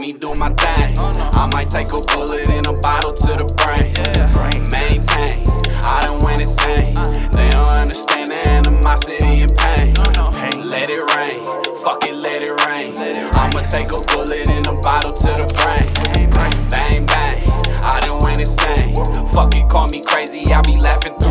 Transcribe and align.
me 0.00 0.12
do 0.14 0.34
my 0.34 0.48
thing. 0.54 0.96
I 0.98 1.46
might 1.52 1.68
take 1.68 1.88
a 1.88 2.00
bullet 2.14 2.48
in 2.48 2.64
a 2.64 2.72
bottle 2.72 3.12
to 3.12 3.36
the 3.36 3.44
brain. 3.60 3.92
Maintain, 4.72 5.44
I 5.84 6.00
done 6.00 6.20
went 6.24 6.40
insane. 6.40 6.94
They 7.32 7.50
don't 7.50 7.70
understand 7.70 8.30
the 8.30 8.48
animosity 8.48 9.44
and 9.44 9.54
pain. 9.54 9.92
Let 10.70 10.88
it 10.88 11.04
rain, 11.14 11.38
fuck 11.84 12.04
it, 12.06 12.14
let 12.14 12.40
it 12.42 12.56
rain. 12.64 12.96
I'ma 13.34 13.60
take 13.68 13.92
a 13.92 14.00
bullet 14.08 14.48
in 14.48 14.66
a 14.66 14.80
bottle 14.80 15.12
to 15.12 15.30
the 15.36 15.48
brain. 15.52 15.84
Bang, 16.70 17.06
bang, 17.06 17.44
I 17.84 18.00
done 18.00 18.20
went 18.20 18.40
insane. 18.40 18.96
Fuck 19.26 19.54
it, 19.54 19.68
call 19.68 19.90
me 19.90 20.02
crazy, 20.06 20.46
I 20.46 20.62
be 20.62 20.78
laughing 20.78 21.18
through 21.18 21.29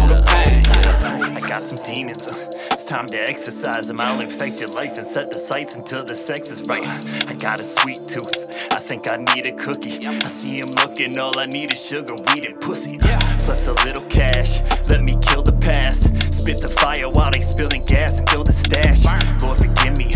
time 2.90 3.06
to 3.06 3.22
exercise 3.22 3.88
them. 3.88 4.02
I'll 4.02 4.20
infect 4.20 4.60
your 4.60 4.72
life 4.74 4.98
and 4.98 5.06
set 5.06 5.30
the 5.30 5.38
sights 5.38 5.76
until 5.76 6.04
the 6.04 6.16
sex 6.16 6.50
is 6.50 6.68
right. 6.68 6.86
I 7.30 7.36
got 7.36 7.60
a 7.60 7.64
sweet 7.64 8.00
tooth, 8.08 8.74
I 8.74 8.80
think 8.80 9.06
I 9.12 9.18
need 9.18 9.46
a 9.46 9.54
cookie. 9.54 10.04
I 10.08 10.18
see 10.26 10.58
him 10.58 10.74
looking, 10.82 11.20
all 11.20 11.40
I 11.40 11.46
need 11.46 11.72
is 11.72 11.86
sugar, 11.86 12.16
weed, 12.28 12.46
and 12.46 12.60
pussy. 12.60 12.98
Plus 12.98 13.68
a 13.68 13.74
little 13.86 14.02
cash, 14.10 14.62
let 14.90 15.04
me 15.04 15.16
kill 15.22 15.44
the 15.44 15.54
past. 15.62 16.10
Spit 16.34 16.62
the 16.64 16.68
fire 16.82 17.10
while 17.10 17.30
they 17.30 17.42
spilling 17.42 17.86
gas 17.86 18.20
and 18.20 18.30
fill 18.30 18.44
the 18.44 18.54
stash. 18.54 19.06
Lord, 19.44 19.58
forgive 19.58 19.96
me, 19.96 20.16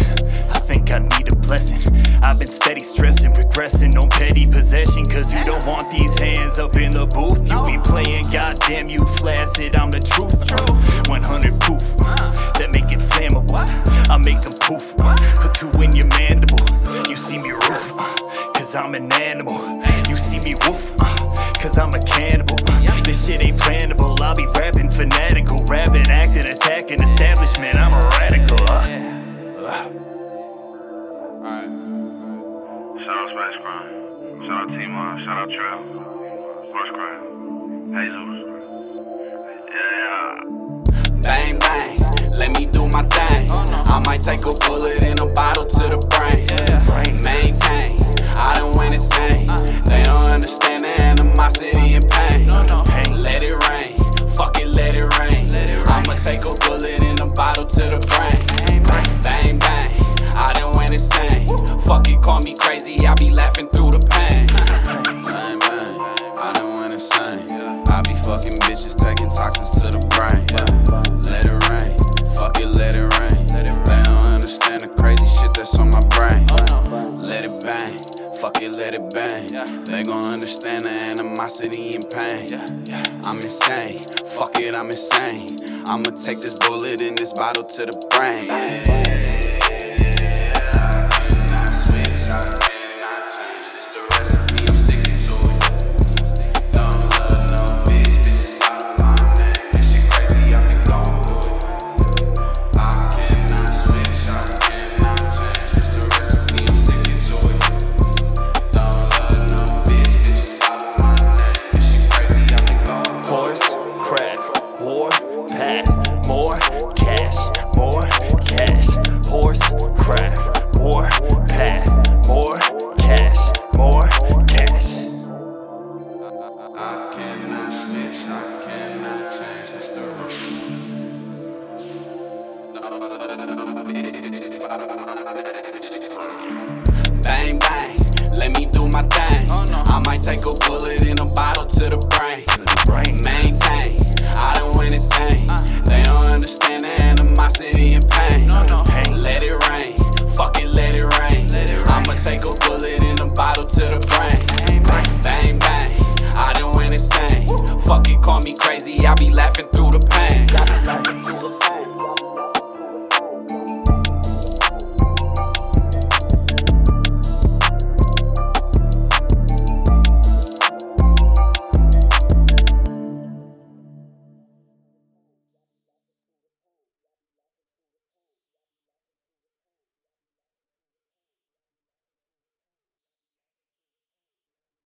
I 0.50 0.60
think 0.60 0.92
I 0.92 0.98
need 0.98 1.32
a 1.32 1.36
blessing. 1.36 1.78
I've 2.24 2.40
been 2.40 2.48
steady 2.48 2.82
stressing, 2.82 3.34
regressing 3.34 4.02
on 4.02 4.10
petty 4.10 4.48
possession. 4.48 5.06
Cause 5.06 5.32
you 5.32 5.44
don't 5.44 5.66
want 5.68 5.92
these 5.92 6.18
hands 6.18 6.58
up 6.58 6.76
in 6.78 6.92
the 6.92 7.06
booth. 7.06 7.46
You 7.46 7.62
be 7.70 7.78
playing, 7.84 8.26
goddamn, 8.34 8.90
you 8.90 9.06
flaccid, 9.22 9.76
I'm 9.76 9.92
the 9.92 10.00
truth. 10.00 10.34
100 11.10 11.62
proof, 11.62 11.93
You 20.10 20.18
see 20.18 20.40
me 20.44 20.56
woof, 20.68 20.96
cause 21.62 21.78
I'm 21.78 21.94
a 21.94 22.00
cannibal. 22.00 22.58
This 23.04 23.28
shit 23.28 23.44
ain't 23.46 23.58
plannable. 23.58 24.20
I'll 24.22 24.36
be 24.36 24.46
rapping 24.58 24.90
fanatical, 24.90 25.58
rapping, 25.66 26.10
acting, 26.10 26.46
attacking 26.46 27.02
establishment. 27.02 27.76
I'm 27.78 27.94
a 27.94 28.08
radical. 28.20 28.58
Uh. 28.70 28.84
Shout 33.04 33.18
out 33.18 33.30
Smash 33.32 33.58
Crime. 33.62 34.46
Shout 34.46 34.52
out 34.52 34.70
T-Mon. 34.70 35.26
Shout 35.26 35.38
out 35.38 35.50
Trail. 35.50 35.80
First 36.72 36.92
Crime. 36.94 37.24
Jesus. 37.94 38.54
Yeah. 39.74 40.44
Bang, 41.22 41.60
bang, 41.60 42.00
let 42.38 42.58
me 42.58 42.66
do 42.66 42.88
my 42.88 43.04
thing. 43.04 43.50
I 43.52 44.00
might 44.06 44.22
take 44.22 44.42
a 44.42 44.54
bullet 44.68 45.02
in 45.02 45.20
a 45.20 45.26
bottle 45.26 45.63
fucking 68.34 68.58
bitches, 68.66 68.98
taking 68.98 69.30
toxins 69.30 69.70
to 69.78 69.94
the 69.94 70.02
brain. 70.10 70.42
Let 71.22 71.46
it 71.46 71.58
rain, 71.70 71.94
fuck 72.34 72.58
it, 72.60 72.66
let 72.74 72.96
it 72.96 73.06
rain. 73.06 73.46
They 73.54 74.02
don't 74.02 74.26
understand 74.26 74.82
the 74.82 74.88
crazy 74.98 75.28
shit 75.38 75.54
that's 75.54 75.78
on 75.78 75.92
my 75.92 76.02
brain. 76.10 76.42
Let 77.22 77.46
it 77.46 77.54
bang, 77.62 77.94
fuck 78.42 78.60
it, 78.60 78.76
let 78.76 78.96
it 78.96 79.06
bang. 79.14 79.86
They 79.86 80.02
gon' 80.02 80.26
understand 80.26 80.86
the 80.86 80.90
animosity 80.90 81.94
and 81.94 82.06
pain. 82.10 82.50
I'm 83.24 83.38
insane, 83.38 84.00
fuck 84.26 84.58
it, 84.58 84.76
I'm 84.76 84.90
insane. 84.90 85.50
I'ma 85.86 86.10
take 86.18 86.42
this 86.42 86.58
bullet 86.58 87.02
in 87.02 87.14
this 87.16 87.34
bottle 87.34 87.66
to 87.66 87.86
the 87.86 87.94
brain. 88.10 89.53